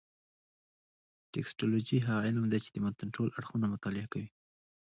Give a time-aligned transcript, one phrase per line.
[1.31, 4.29] ټکسټولوجي هغه علم دﺉ، چي د متن ټول اړخونه مطالعه کوي.